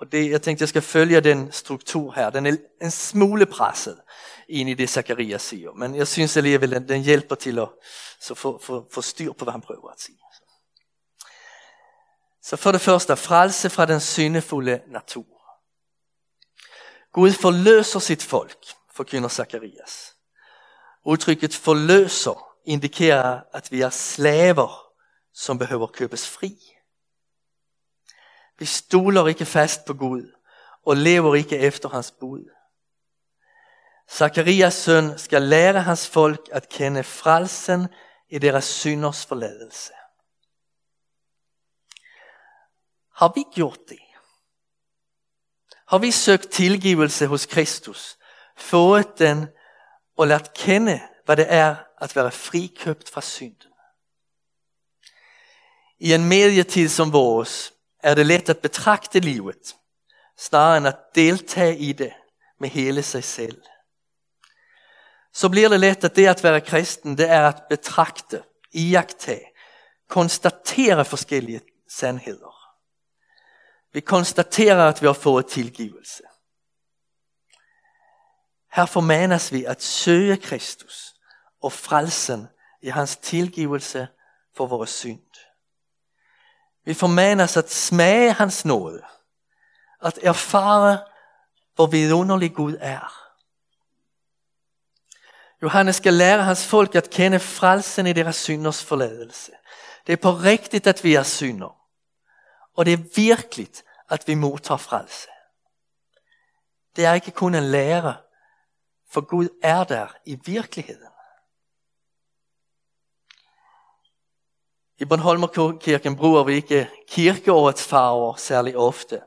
Og 0.00 0.12
det, 0.12 0.30
jeg 0.30 0.42
tænkte, 0.42 0.62
jeg 0.62 0.68
skal 0.68 0.82
følge 0.82 1.20
den 1.20 1.52
struktur 1.52 2.12
her. 2.12 2.30
Den 2.30 2.46
er 2.46 2.56
en 2.82 2.90
smule 2.90 3.46
presset 3.46 4.00
ind 4.48 4.68
i 4.68 4.74
det, 4.74 4.90
Zacharias 4.90 5.42
siger. 5.42 5.72
Men 5.72 5.94
jeg 5.94 6.08
synes 6.08 6.36
alligevel, 6.36 6.74
at 6.74 6.88
den 6.88 7.02
hjælper 7.02 7.34
til 7.34 7.58
at 7.58 7.68
så 8.20 8.34
få, 8.34 8.60
få, 8.62 8.88
få 8.92 9.02
styr 9.02 9.32
på, 9.32 9.44
hvad 9.44 9.52
han 9.52 9.60
prøver 9.60 9.90
at 9.90 10.00
sige. 10.00 10.18
Så 12.42 12.56
for 12.56 12.72
det 12.72 12.80
første, 12.80 13.16
frelse 13.16 13.70
fra 13.70 13.86
den 13.86 14.00
syndefulde 14.00 14.82
natur. 14.86 15.26
Gud 17.12 17.32
forløser 17.32 17.98
sit 17.98 18.22
folk, 18.22 18.66
forkynder 18.94 19.28
Zacharias. 19.28 20.14
Udtrykket 21.04 21.54
forløser 21.54 22.50
indikerer, 22.64 23.40
at 23.52 23.72
vi 23.72 23.80
er 23.80 23.90
slaver, 23.90 24.86
som 25.34 25.58
behøver 25.58 25.86
købes 25.86 26.28
fri. 26.28 26.58
Vi 28.60 28.66
stoler 28.66 29.26
ikke 29.26 29.44
fast 29.44 29.84
på 29.84 29.94
Gud 29.94 30.32
og 30.86 30.96
lever 30.96 31.34
ikke 31.34 31.58
efter 31.58 31.88
hans 31.88 32.10
bud. 32.20 32.44
Zakarias 34.10 34.74
søn 34.74 35.18
skal 35.18 35.42
lære 35.42 35.82
hans 35.82 36.08
folk 36.08 36.48
at 36.52 36.68
kende 36.68 37.04
frelsen 37.04 37.88
i 38.28 38.38
deres 38.38 38.64
synders 38.64 39.26
forladelse. 39.26 39.92
Har 43.14 43.32
vi 43.34 43.44
gjort 43.54 43.78
det? 43.88 43.98
Har 45.86 45.98
vi 45.98 46.10
søgt 46.10 46.50
tilgivelse 46.50 47.26
hos 47.26 47.46
Kristus, 47.46 48.18
fået 48.56 49.18
den 49.18 49.48
og 50.16 50.26
lært 50.26 50.54
kende, 50.54 51.00
hvad 51.24 51.36
det 51.36 51.46
er 51.48 51.76
at 51.98 52.16
være 52.16 52.30
frikøbt 52.30 53.10
fra 53.10 53.20
synden? 53.20 53.72
I 55.98 56.12
en 56.12 56.28
medietid 56.28 56.88
som 56.88 57.12
vores 57.12 57.72
er 58.02 58.14
det 58.14 58.26
let 58.26 58.48
at 58.48 58.58
betragte 58.58 59.20
livet, 59.20 59.76
snarere 60.38 60.76
end 60.76 60.86
at 60.86 60.98
deltage 61.14 61.78
i 61.78 61.92
det 61.92 62.12
med 62.60 62.68
hele 62.68 63.02
sig 63.02 63.24
selv. 63.24 63.62
Så 65.32 65.48
bliver 65.48 65.68
det 65.68 65.80
let 65.80 66.04
at 66.04 66.16
det 66.16 66.26
at 66.26 66.42
være 66.42 66.60
kristen, 66.60 67.18
det 67.18 67.30
er 67.30 67.48
at 67.48 67.62
betragte, 67.68 68.42
iagtage, 68.72 69.46
konstatere 70.08 71.04
forskellige 71.04 71.60
sandheder. 71.88 72.60
Vi 73.92 74.00
konstaterer, 74.00 74.88
at 74.88 75.02
vi 75.02 75.06
har 75.06 75.12
fået 75.12 75.46
tilgivelse. 75.46 76.22
Her 78.72 78.86
formanes 78.86 79.52
vi 79.52 79.64
at 79.64 79.82
søge 79.82 80.36
Kristus 80.36 81.14
og 81.62 81.72
frelsen 81.72 82.48
i 82.82 82.88
hans 82.88 83.16
tilgivelse 83.16 84.08
for 84.56 84.66
vores 84.66 84.90
synd. 84.90 85.49
Vi 86.90 86.94
formanes 86.94 87.56
at 87.56 87.70
smage 87.70 88.32
hans 88.32 88.64
nåde, 88.64 89.02
at 90.02 90.18
erfare, 90.22 90.98
hvor 91.74 91.86
vidunderlig 91.86 92.54
Gud 92.54 92.76
er. 92.80 93.30
Johannes 95.62 95.96
skal 95.96 96.14
lære 96.14 96.42
hans 96.42 96.66
folk 96.66 96.94
at 96.94 97.10
kende 97.10 97.40
frelsen 97.40 98.06
i 98.06 98.12
deres 98.12 98.36
synders 98.36 98.84
forladelse. 98.84 99.52
Det 100.06 100.12
er 100.12 100.16
på 100.16 100.30
rigtigt, 100.30 100.86
at 100.86 101.04
vi 101.04 101.14
er 101.14 101.22
synder. 101.22 101.76
Og 102.76 102.86
det 102.86 102.92
er 102.92 103.04
virkeligt, 103.16 103.84
at 104.08 104.24
vi 104.26 104.34
modtager 104.34 104.78
frelse. 104.78 105.28
Det 106.96 107.04
er 107.04 107.14
ikke 107.14 107.30
kun 107.30 107.54
en 107.54 107.64
lære, 107.64 108.16
for 109.10 109.20
Gud 109.20 109.48
er 109.62 109.84
der 109.84 110.06
i 110.24 110.38
virkeligheden. 110.44 111.09
I 115.00 115.04
Bornholmerkirken 115.04 116.16
bruger 116.16 116.44
vi 116.44 116.54
ikke 116.54 116.90
kirkeårets 117.08 117.86
farver 117.86 118.34
særlig 118.34 118.76
ofte. 118.76 119.20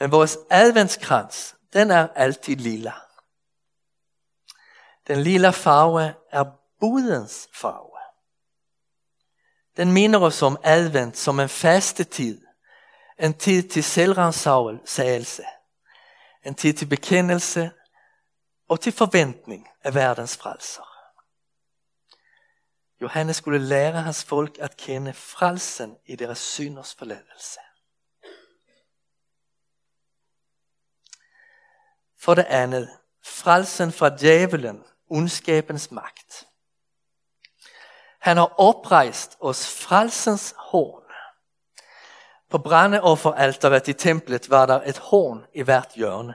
Men 0.00 0.12
vores 0.12 0.38
adventskrans, 0.50 1.56
den 1.72 1.90
er 1.90 2.08
altid 2.14 2.56
lilla. 2.56 2.92
Den 5.08 5.22
lilla 5.22 5.50
farve 5.50 6.14
er 6.30 6.44
budens 6.80 7.48
farve. 7.54 7.98
Den 9.76 9.92
minder 9.92 10.20
os 10.20 10.42
om 10.42 10.58
advent 10.64 11.16
som 11.16 11.40
en 11.40 11.48
fastetid. 11.48 12.40
En 13.18 13.34
tid 13.34 13.62
til 13.62 13.84
selvrensagelse. 13.84 15.44
En 16.44 16.54
tid 16.54 16.72
til 16.72 16.86
bekendelse 16.86 17.70
og 18.68 18.80
til 18.80 18.92
forventning 18.92 19.68
af 19.84 19.94
verdens 19.94 20.36
frelser. 20.36 20.89
Johannes 23.00 23.36
skulle 23.36 23.58
lære 23.58 24.02
hans 24.02 24.24
folk 24.24 24.58
at 24.58 24.76
kende 24.76 25.12
frelsen 25.12 25.96
i 26.06 26.16
deres 26.16 26.38
synders 26.38 26.94
forladelse. 26.94 27.60
For 32.20 32.34
det 32.34 32.44
andet, 32.48 32.90
frelsen 33.24 33.92
fra 33.92 34.16
djævelen, 34.16 34.84
ondskabens 35.10 35.90
magt. 35.90 36.46
Han 38.20 38.36
har 38.36 38.54
oprejst 38.58 39.36
os 39.40 39.82
frelsens 39.82 40.54
horn. 40.56 41.02
På 42.50 42.58
brændeofferalteret 42.58 43.88
i 43.88 43.92
templet 43.92 44.50
var 44.50 44.66
der 44.66 44.82
et 44.82 44.98
horn 44.98 45.46
i 45.54 45.62
hvert 45.62 45.92
hjørne. 45.94 46.34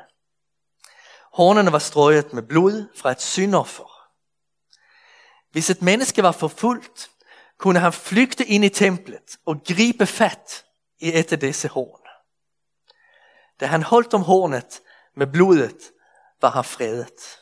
Hornene 1.33 1.71
var 1.71 1.79
strøget 1.79 2.33
med 2.33 2.43
blod 2.43 2.87
fra 2.95 3.11
et 3.11 3.21
syndoffer. 3.21 3.94
Hvis 5.55 5.69
et 5.69 5.81
menneske 5.81 6.23
var 6.23 6.31
forfulgt, 6.31 7.11
kunne 7.57 7.79
han 7.79 7.93
flygte 7.93 8.45
ind 8.45 8.65
i 8.65 8.69
templet 8.69 9.37
og 9.45 9.61
gribe 9.67 10.05
fat 10.05 10.65
i 10.99 11.19
et 11.19 11.31
af 11.31 11.39
disse 11.39 11.67
horn. 11.67 12.01
Da 13.59 13.65
han 13.65 13.83
holdt 13.83 14.13
om 14.13 14.21
hornet 14.21 14.81
med 15.15 15.27
blodet, 15.27 15.91
var 16.41 16.49
han 16.49 16.63
fredet. 16.63 17.39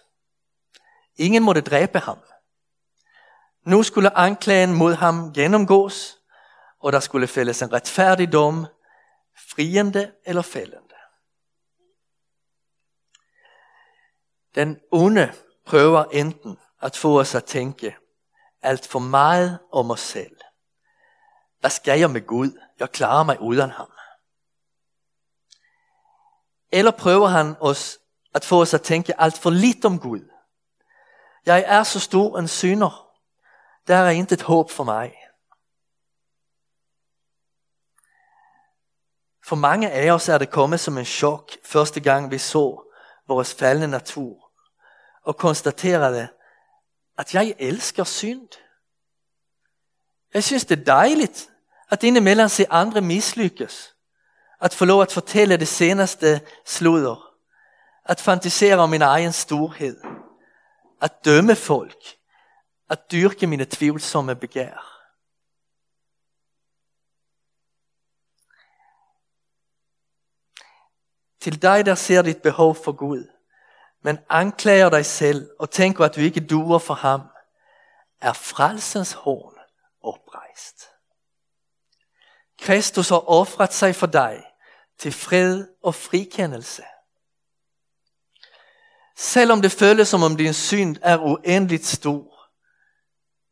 Ingen 1.15 1.43
måtte 1.43 1.61
dræbe 1.61 1.99
ham. 1.99 2.17
Nu 3.65 3.83
skulle 3.83 4.17
anklagen 4.17 4.73
mod 4.73 4.93
ham 4.93 5.33
gennemgås, 5.33 6.17
og 6.79 6.91
der 6.91 6.99
skulle 6.99 7.27
fælles 7.27 7.61
en 7.61 7.73
retfærdig 7.73 8.31
dom, 8.31 8.65
friende 9.37 10.11
eller 10.25 10.41
fældende. 10.41 10.95
Den 14.55 14.79
onde 14.91 15.33
prøver 15.65 16.03
enten 16.03 16.57
at 16.81 16.97
få 16.97 17.19
os 17.19 17.35
at 17.35 17.45
tænke, 17.45 17.95
alt 18.63 18.87
for 18.87 18.99
meget 18.99 19.59
om 19.71 19.85
mig 19.85 19.99
selv. 19.99 20.37
Hvad 21.59 21.69
skal 21.69 21.99
jeg 21.99 22.11
med 22.11 22.27
Gud? 22.27 22.59
Jeg 22.79 22.91
klarer 22.91 23.23
mig 23.23 23.41
uden 23.41 23.69
ham. 23.69 23.91
Eller 26.71 26.91
prøver 26.91 27.27
han 27.27 27.55
os 27.59 27.99
at 28.33 28.45
få 28.45 28.61
os 28.61 28.73
at 28.73 28.81
tænke 28.81 29.21
alt 29.21 29.37
for 29.37 29.49
lidt 29.49 29.85
om 29.85 29.99
Gud. 29.99 30.29
Jeg 31.45 31.63
er 31.67 31.83
så 31.83 31.99
stor 31.99 32.39
en 32.39 32.47
synder. 32.47 33.09
Der 33.87 33.95
er 33.95 34.09
intet 34.09 34.41
håb 34.41 34.71
for 34.71 34.83
mig. 34.83 35.13
For 39.45 39.55
mange 39.55 39.91
af 39.91 40.11
os 40.11 40.29
er 40.29 40.37
det 40.37 40.49
kommet 40.49 40.79
som 40.79 40.97
en 40.97 41.05
chok 41.05 41.51
første 41.65 41.99
gang 41.99 42.31
vi 42.31 42.37
så 42.37 42.93
vores 43.27 43.53
faldende 43.53 43.87
natur 43.87 44.51
och 45.23 45.37
konstaterade 45.37 46.29
att 47.15 47.33
jag 47.33 47.53
älskar 47.57 48.03
synd. 48.03 48.49
Jag 50.33 50.43
syns 50.43 50.65
det 50.65 50.79
er 50.79 50.83
dejligt 50.83 51.49
at 51.89 52.03
indimellem 52.03 52.49
se 52.49 52.65
andra 52.69 53.01
misslyckas. 53.01 53.93
Att 54.59 54.73
få 54.73 54.85
lov 54.85 55.01
att 55.01 55.11
fortælle 55.11 55.57
det 55.57 55.67
senaste 55.67 56.41
sludder. 56.65 57.17
Att 58.03 58.21
fantisera 58.21 58.83
om 58.83 58.89
min 58.89 59.01
egen 59.01 59.33
storhed. 59.33 59.97
Att 61.01 61.23
dømme 61.23 61.55
folk. 61.55 62.17
Att 62.89 63.11
dyrke 63.11 63.47
mine 63.47 63.65
tvivlsomme 63.65 64.35
begær. 64.35 64.93
Til 71.39 71.61
dig, 71.61 71.85
der 71.85 71.95
ser 71.95 72.21
dit 72.21 72.41
behov 72.41 72.75
for 72.75 72.91
Gud, 72.91 73.27
men 74.03 74.19
anklager 74.29 74.89
dig 74.89 75.05
selv 75.05 75.49
og 75.59 75.71
tænker, 75.71 76.05
at 76.05 76.15
du 76.15 76.21
ikke 76.21 76.47
duer 76.47 76.79
for 76.79 76.93
ham, 76.93 77.21
er 78.21 78.33
frelsens 78.33 79.13
horn 79.13 79.53
oprejst. 80.03 80.89
Kristus 82.59 83.09
har 83.09 83.29
offret 83.29 83.73
sig 83.73 83.95
for 83.95 84.07
dig 84.07 84.43
til 84.97 85.11
fred 85.11 85.67
og 85.83 85.95
frikendelse. 85.95 86.83
Selvom 89.15 89.61
det 89.61 89.71
føles 89.71 90.07
som 90.07 90.23
om 90.23 90.37
din 90.37 90.53
synd 90.53 90.97
er 91.01 91.17
uendeligt 91.17 91.85
stor, 91.85 92.49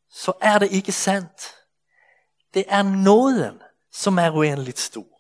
så 0.10 0.34
er 0.42 0.60
det 0.60 0.72
ikke 0.72 0.92
sandt. 0.92 1.56
Det 2.54 2.66
er 2.68 2.84
nåden, 2.84 3.62
som 3.92 4.18
er 4.18 4.30
uendeligt 4.30 4.80
stor. 4.80 5.18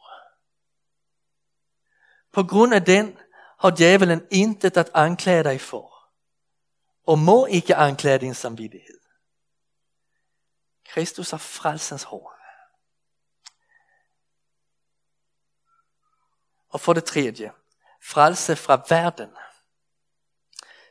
På 2.33 2.43
grund 2.43 2.73
af 2.73 2.85
den 2.85 3.17
har 3.61 3.73
djävulen 3.77 4.27
intet 4.29 4.77
att 4.77 4.95
anklaga 4.95 5.43
dig 5.43 5.59
för 5.59 5.89
och 7.05 7.17
må 7.17 7.47
icke 7.49 7.75
anklaga 7.75 8.17
din 8.17 8.35
samvittighet. 8.35 9.01
Kristus 10.83 11.33
är 11.33 11.37
frälsens 11.37 12.03
hår. 12.03 12.31
Och 16.67 16.81
för 16.81 16.93
det 16.93 17.01
tredje, 17.01 17.53
frälse 18.01 18.55
från 18.55 18.81
världen. 18.89 19.29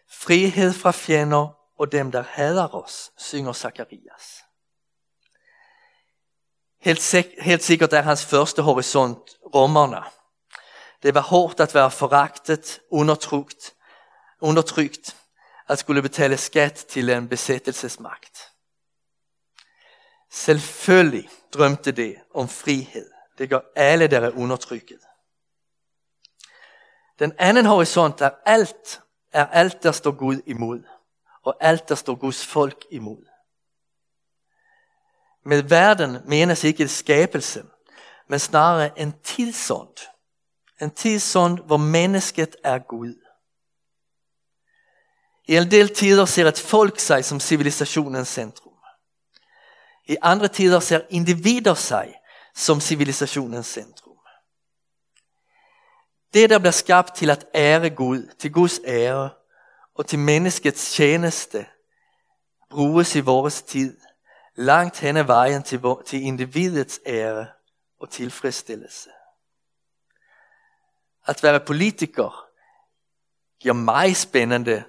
Frihet 0.08 0.76
från 0.76 0.92
fiender 0.92 1.54
och 1.76 1.88
dem, 1.88 2.10
där 2.10 2.22
hädar 2.22 2.74
oss, 2.74 3.12
synger 3.16 3.52
Sakarias. 3.52 4.44
Helt, 6.80 7.12
helt 7.38 7.62
sikkert 7.62 7.92
är 7.92 8.02
hans 8.02 8.24
första 8.24 8.62
horisont 8.62 9.38
romarna 9.54 10.12
det 11.02 11.14
var 11.14 11.20
hårdt 11.20 11.60
at 11.60 11.74
være 11.74 11.90
foragtet, 11.90 12.80
undertrykt, 12.90 13.74
undertrykt 14.40 15.16
at 15.68 15.78
skulle 15.78 16.02
betale 16.02 16.36
skat 16.36 16.74
til 16.74 17.10
en 17.10 17.28
besættelsesmagt. 17.28 18.52
Selvfølgelig 20.30 21.28
drømte 21.54 21.92
det 21.92 22.16
om 22.34 22.48
frihed. 22.48 23.10
Det 23.38 23.50
gør 23.50 23.60
alle, 23.76 24.06
der 24.06 24.20
er 24.20 24.30
undertrykket. 24.30 25.00
Den 27.18 27.32
anden 27.38 27.66
horisont 27.66 28.20
er 28.20 28.30
alt, 28.46 29.02
er 29.32 29.46
alt, 29.46 29.82
der 29.82 29.92
står 29.92 30.10
Gud 30.10 30.40
imod. 30.46 30.82
Og 31.42 31.56
alt, 31.60 31.88
der 31.88 31.94
står 31.94 32.14
Guds 32.14 32.46
folk 32.46 32.86
imod. 32.90 33.26
Med 35.44 35.62
verden 35.62 36.18
menes 36.24 36.64
ikke 36.64 36.88
skabelse, 36.88 37.64
men 38.28 38.38
snarere 38.38 38.98
en 38.98 39.14
tilsånd, 39.22 39.96
en 40.80 40.90
tidsånd, 40.90 41.58
hvor 41.66 41.76
mennesket 41.76 42.56
er 42.64 42.78
Gud. 42.78 43.14
I 45.48 45.56
en 45.56 45.70
del 45.70 45.94
tider 45.94 46.24
ser 46.24 46.48
et 46.48 46.58
folk 46.58 46.98
sig 46.98 47.24
som 47.24 47.40
civilisationens 47.40 48.28
centrum. 48.28 48.72
I 50.06 50.16
andre 50.22 50.48
tider 50.48 50.80
ser 50.80 51.00
individer 51.10 51.74
sig 51.74 52.14
som 52.54 52.80
civilisationens 52.80 53.66
centrum. 53.66 54.16
Det, 56.34 56.50
der 56.50 56.58
bliver 56.58 56.72
skabt 56.72 57.14
til 57.14 57.30
at 57.30 57.46
ære 57.54 57.90
Gud, 57.90 58.34
til 58.38 58.52
Guds 58.52 58.80
ære 58.84 59.30
og 59.94 60.06
til 60.06 60.18
menneskets 60.18 60.92
tjeneste, 60.92 61.66
bruges 62.70 63.16
i 63.16 63.20
vores 63.20 63.62
tid 63.62 63.98
langt 64.56 64.98
hen 64.98 65.16
ad 65.16 65.24
vejen 65.24 65.62
til, 65.62 65.80
til 66.06 66.22
individets 66.22 67.00
ære 67.06 67.46
og 68.00 68.10
tilfredsstillelse. 68.10 69.10
At 71.26 71.42
være 71.42 71.60
politiker 71.60 72.46
giver 73.60 73.74
mig 73.74 74.16
spændende 74.16 74.84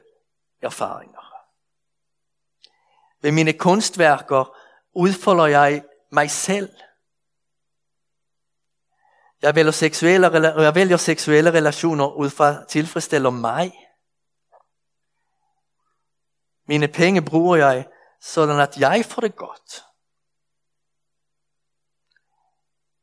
erfaringer. 0.61 1.21
Ved 3.21 3.31
mine 3.31 3.53
kunstværker 3.53 4.57
udfolder 4.93 5.45
jeg 5.45 5.83
mig 6.11 6.31
selv– 6.31 6.69
jeg 9.41 9.55
vælger 9.55 9.71
seksuelle, 9.71 10.27
jeg 10.61 10.75
vælger 10.75 10.97
seksuelle 10.97 11.51
relationer 11.51 12.07
ud 12.07 12.29
fra 12.29 12.65
tilfredsstiller 12.65 13.29
mig. 13.29 13.73
Mine 16.67 16.87
penge 16.87 17.21
bruger 17.21 17.55
jeg, 17.55 17.87
sådan 18.21 18.59
at 18.59 18.77
jeg 18.77 19.05
får 19.05 19.21
det 19.21 19.35
godt. 19.35 19.83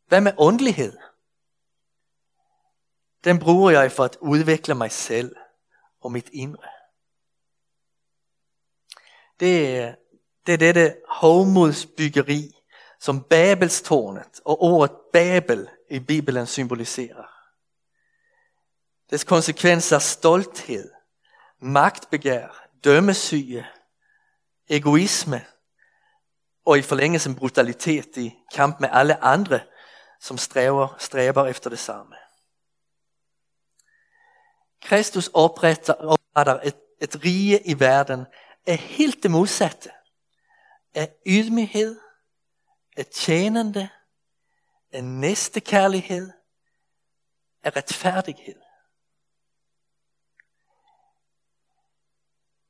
Hvad 0.06 0.20
med 0.20 0.32
åndelighed? 0.38 0.98
Den 3.28 3.38
bruger 3.38 3.70
jeg 3.70 3.92
for 3.92 4.04
at 4.04 4.16
udvikle 4.20 4.74
mig 4.74 4.92
selv 4.92 5.36
og 6.00 6.12
mit 6.12 6.30
indre. 6.32 6.68
Det, 9.40 9.94
det 10.46 10.52
er 10.52 10.58
dette 10.58 10.96
hovmodsbyggeri, 11.08 12.54
som 13.00 13.22
Babelstårnet 13.22 14.40
og 14.44 14.62
ordet 14.62 14.96
Babel 15.12 15.68
i 15.90 15.98
Bibelen 15.98 16.46
symboliserer. 16.46 17.24
Dets 19.10 19.24
konsekvens 19.24 19.92
er 19.92 19.98
stolthed, 19.98 20.90
magtbegær, 21.58 22.68
dømmesyge, 22.84 23.66
egoisme 24.68 25.46
og 26.66 26.78
i 26.78 26.82
forlængelsen 26.82 27.34
brutalitet 27.34 28.16
i 28.16 28.34
kamp 28.54 28.80
med 28.80 28.88
alle 28.92 29.24
andre, 29.24 29.60
som 30.20 30.38
stræber, 30.38 30.96
stræber 30.98 31.46
efter 31.46 31.70
det 31.70 31.78
samme. 31.78 32.14
Kristus 34.82 35.30
opretter, 35.34 35.94
opretter 35.94 36.60
et, 36.60 36.76
et 37.00 37.24
rige 37.24 37.66
i 37.66 37.80
verden 37.80 38.26
er 38.66 38.74
helt 38.74 39.22
det 39.22 39.30
modsatte. 39.30 39.90
Af 40.94 41.14
ydmyghed, 41.26 42.00
af 42.96 43.06
tjenende, 43.06 43.88
en 44.92 45.20
næstekærlighed, 45.20 46.30
af 47.62 47.76
retfærdighed. 47.76 48.60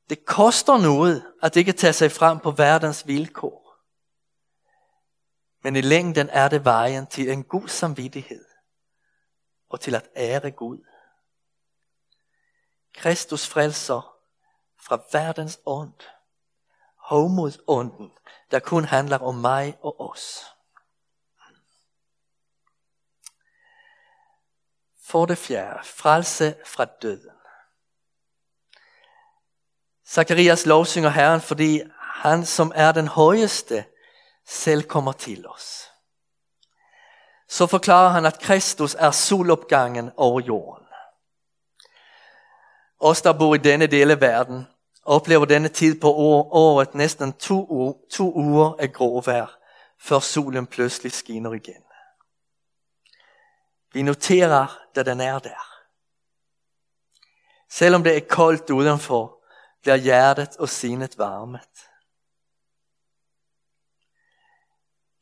Det 0.09 0.25
koster 0.25 0.77
noget 0.77 1.33
at 1.41 1.55
ikke 1.55 1.71
tage 1.71 1.93
sig 1.93 2.11
frem 2.11 2.39
på 2.39 2.51
verdens 2.51 3.07
vilkår. 3.07 3.75
Men 5.63 5.75
i 5.75 5.81
længden 5.81 6.29
er 6.29 6.49
det 6.49 6.65
vejen 6.65 7.07
til 7.07 7.31
en 7.31 7.43
god 7.43 7.67
samvittighed 7.67 8.45
og 9.69 9.79
til 9.79 9.95
at 9.95 10.09
ære 10.15 10.51
Gud. 10.51 10.85
Kristus 12.99 13.47
frelser 13.47 14.15
fra 14.77 14.99
verdens 15.11 15.59
ånd, 15.65 15.93
ånden, 17.67 18.11
der 18.51 18.59
kun 18.59 18.85
handler 18.85 19.17
om 19.17 19.35
mig 19.35 19.77
og 19.81 20.01
os. 20.01 20.45
For 25.05 25.25
det 25.25 25.37
fjerde, 25.37 25.83
frelse 25.83 26.55
fra 26.65 26.85
døden. 26.85 27.35
Zakarias 30.07 30.65
lovsynger 30.65 31.09
Herren, 31.09 31.41
fordi 31.41 31.81
han 31.99 32.45
som 32.45 32.71
er 32.75 32.91
den 32.91 33.07
højeste, 33.07 33.85
selv 34.47 34.83
kommer 34.83 35.11
til 35.11 35.47
os. 35.47 35.91
Så 37.47 37.67
forklarer 37.67 38.09
han, 38.09 38.25
at 38.25 38.39
Kristus 38.39 38.95
er 38.95 39.11
solopgangen 39.11 40.11
over 40.17 40.39
jorden. 40.39 40.88
Os, 42.99 43.21
der 43.21 43.33
bor 43.33 43.55
i 43.55 43.57
denne 43.57 43.87
del 43.87 44.11
af 44.11 44.21
verden, 44.21 44.67
oplever 45.05 45.45
denne 45.45 45.67
tid 45.67 46.01
på 46.01 46.13
året 46.13 46.95
næsten 46.95 47.33
to, 47.33 48.07
to 48.11 48.35
uger 48.35 48.73
af 48.79 48.93
gråvejr, 48.93 49.59
før 49.99 50.19
solen 50.19 50.67
pludselig 50.67 51.11
skinner 51.11 51.53
igen. 51.53 51.83
Vi 53.93 54.01
noterer, 54.01 54.79
da 54.95 55.03
den 55.03 55.21
er 55.21 55.39
der. 55.39 55.65
Selvom 57.69 58.03
det 58.03 58.17
er 58.17 58.27
koldt 58.29 58.69
udenfor, 58.69 59.43
bliver 59.81 59.95
hjertet 59.95 60.57
og 60.57 60.69
sindet 60.69 61.17
varmet. 61.17 61.89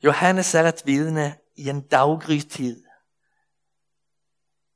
Johannes 0.04 0.56
er 0.56 0.64
et 0.64 0.82
vidne 0.86 1.38
i 1.56 1.70
en 1.70 1.82
daggrytid. 1.82 2.87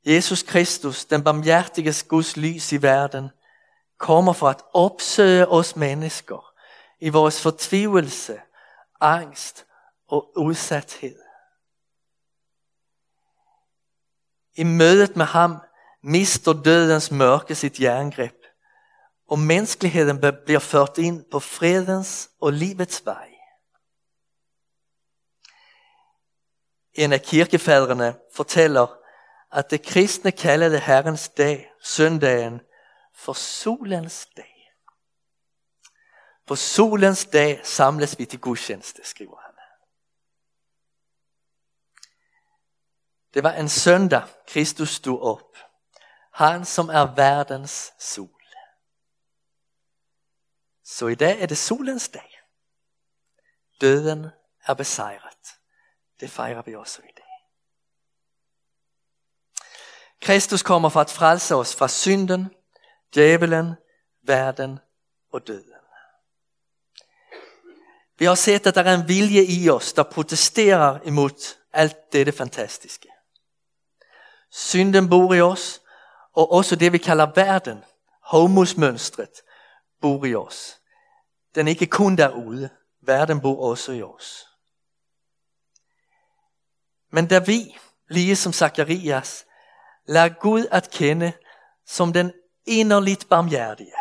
Jesus 0.06 0.44
Kristus, 0.44 1.06
den 1.06 1.24
barmhjertige 1.24 1.94
Guds 2.08 2.38
lys 2.38 2.72
i 2.72 2.82
verden, 2.82 3.30
kommer 3.98 4.34
for 4.34 4.50
at 4.50 4.62
opsøge 4.74 5.48
os 5.48 5.76
mennesker 5.76 6.54
i 7.00 7.10
vores 7.10 7.42
fortvivlelse, 7.42 8.42
angst 9.02 9.66
og 10.08 10.38
udsathed. 10.38 11.20
I 14.56 14.64
mødet 14.64 15.16
med 15.16 15.26
ham 15.26 15.58
mister 16.04 16.54
dødens 16.54 17.12
mørke 17.12 17.56
sit 17.56 17.80
jerngreb, 17.80 18.36
og 19.28 19.40
menneskeligheden 19.40 20.20
bliver 20.46 20.60
ført 20.60 20.98
ind 20.98 21.26
på 21.32 21.40
fredens 21.40 22.30
og 22.42 22.54
livets 22.54 23.06
vej. 23.06 23.32
En 26.94 27.14
af 27.14 27.22
kirkefædrene 27.22 28.16
fortæller, 28.34 29.01
at 29.52 29.72
det 29.72 29.86
kristne 29.86 30.32
kalder 30.32 30.70
det 30.70 30.82
Herrens 30.82 31.30
dag, 31.30 31.72
søndagen, 31.84 32.62
for 33.14 33.34
solens 33.34 34.28
dag. 34.38 34.74
På 36.46 36.56
solens 36.56 37.26
dag 37.26 37.66
samles 37.66 38.20
vi 38.20 38.26
til 38.26 38.40
gudstjeneste, 38.40 39.02
skriver 39.04 39.38
han. 39.38 39.52
Det 43.34 43.44
var 43.44 43.52
en 43.52 43.70
søndag, 43.70 44.28
Kristus 44.48 44.90
stod 44.90 45.22
op. 45.22 45.58
Han 46.34 46.66
som 46.66 46.90
er 46.90 47.16
verdens 47.16 47.94
sol. 48.00 48.42
Så 50.84 51.08
i 51.08 51.16
dag 51.16 51.42
er 51.42 51.46
det 51.46 51.58
solens 51.58 52.10
dag. 52.10 52.42
Døden 53.82 54.28
er 54.68 54.74
besejret. 54.74 55.60
Det 56.20 56.30
fejrer 56.30 56.62
vi 56.62 56.76
også 56.76 57.02
i 57.02 57.14
dag. 57.18 57.31
Kristus 60.22 60.64
kommer 60.64 60.90
for 60.90 61.02
at 61.02 61.10
frelse 61.10 61.56
os 61.56 61.76
fra 61.76 61.88
synden, 61.88 62.50
djævelen, 63.16 63.74
verden 64.24 64.80
og 65.32 65.48
døden. 65.48 65.74
Vi 68.18 68.26
har 68.26 68.36
set 68.36 68.68
at 68.68 68.76
der 68.76 68.84
er 68.84 68.96
en 68.96 69.08
vilje 69.08 69.44
i 69.44 69.70
os, 69.70 69.94
der 69.94 70.04
protesterer 70.04 71.00
imod 71.06 71.56
alt 71.74 72.14
dette 72.14 72.32
fantastiske. 72.32 73.08
Synden 74.52 75.10
bor 75.10 75.34
i 75.34 75.42
os, 75.42 75.82
og 76.34 76.52
også 76.52 76.76
det 76.76 76.94
vi 76.94 76.98
kalder 76.98 77.32
verden, 77.36 77.84
homosmønstret, 78.24 79.42
bor 80.02 80.26
i 80.26 80.36
os. 80.36 80.78
Den 81.56 81.68
er 81.68 81.70
ikke 81.70 81.86
kun 81.86 82.16
derude, 82.16 82.70
verden 83.02 83.42
bor 83.42 83.70
også 83.70 83.92
i 83.92 84.04
os. 84.04 84.48
Men 87.10 87.28
da 87.28 87.40
vi, 87.40 87.78
lige 88.10 88.36
som 88.36 88.54
Zakarias, 88.54 89.46
lær 90.12 90.30
Gud 90.30 90.68
at 90.72 90.92
kende 90.92 91.34
som 91.86 92.14
den 92.14 92.34
inderligt 92.66 93.30
barmhjertige, 93.30 93.94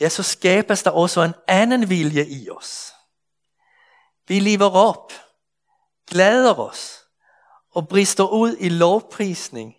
ja, 0.00 0.08
så 0.08 0.22
skabes 0.22 0.82
der 0.82 0.90
også 0.90 1.22
en 1.22 1.34
anden 1.48 1.88
vilje 1.88 2.26
i 2.26 2.50
os. 2.50 2.92
Vi 4.26 4.40
lever 4.40 4.70
op, 4.70 5.12
glæder 6.06 6.54
os 6.54 7.04
og 7.70 7.88
brister 7.88 8.24
ud 8.24 8.56
i 8.60 8.68
lovprisning, 8.68 9.74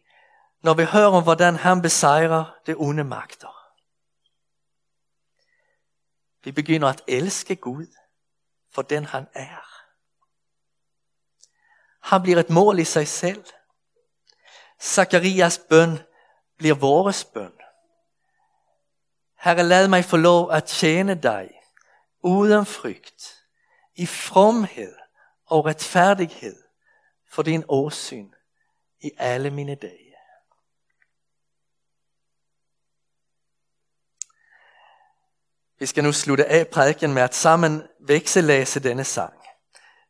når 0.61 0.73
vi 0.73 0.83
hører 0.83 1.07
om, 1.07 1.23
hvordan 1.23 1.55
han 1.55 1.81
besejrer 1.81 2.55
det 2.65 2.75
onde 2.77 3.03
magter. 3.03 3.55
Vi 6.43 6.51
begynder 6.51 6.87
at 6.87 7.01
elske 7.07 7.55
Gud 7.55 7.87
for 8.71 8.81
den 8.81 9.05
han 9.05 9.27
er. 9.33 9.69
Han 12.01 12.21
bliver 12.21 12.39
et 12.39 12.49
mål 12.49 12.79
i 12.79 12.83
sig 12.83 13.07
selv. 13.07 13.45
Zakarias 14.81 15.61
bøn 15.69 15.99
bliver 16.57 16.75
vores 16.75 17.25
bøn. 17.25 17.53
Herre, 19.39 19.63
lad 19.63 19.87
mig 19.87 20.05
få 20.05 20.17
lov 20.17 20.51
at 20.51 20.63
tjene 20.63 21.15
dig 21.15 21.49
uden 22.23 22.65
frygt, 22.65 23.45
i 23.95 24.05
fromhed 24.05 24.95
og 25.45 25.65
retfærdighed 25.65 26.63
for 27.31 27.43
din 27.43 27.63
åsyn 27.67 28.33
i 29.01 29.11
alle 29.17 29.49
mine 29.49 29.75
dage. 29.75 30.15
Vi 35.79 35.85
skal 35.85 36.03
nu 36.03 36.11
slutte 36.11 36.45
af 36.45 36.67
prædiken 36.67 37.13
med 37.13 37.21
at 37.21 37.35
sammen 37.35 37.87
vekselæse 37.99 38.79
denne 38.79 39.03
sang 39.03 39.43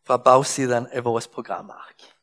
fra 0.03 0.17
bagsiden 0.17 0.87
af 0.87 1.03
vores 1.03 1.27
programark. 1.27 2.18